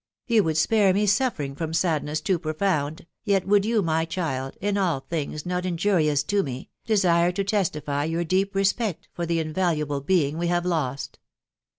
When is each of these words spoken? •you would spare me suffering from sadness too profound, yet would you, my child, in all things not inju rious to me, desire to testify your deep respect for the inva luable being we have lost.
•you 0.33 0.43
would 0.43 0.57
spare 0.57 0.95
me 0.95 1.05
suffering 1.05 1.53
from 1.55 1.75
sadness 1.75 2.21
too 2.21 2.39
profound, 2.39 3.05
yet 3.23 3.45
would 3.47 3.65
you, 3.65 3.83
my 3.83 4.03
child, 4.03 4.57
in 4.59 4.75
all 4.75 5.01
things 5.01 5.45
not 5.45 5.63
inju 5.63 5.93
rious 5.95 6.25
to 6.25 6.41
me, 6.41 6.71
desire 6.87 7.31
to 7.31 7.43
testify 7.43 8.03
your 8.03 8.23
deep 8.23 8.55
respect 8.55 9.07
for 9.13 9.27
the 9.27 9.37
inva 9.37 9.77
luable 9.77 10.03
being 10.03 10.39
we 10.39 10.47
have 10.47 10.65
lost. 10.65 11.19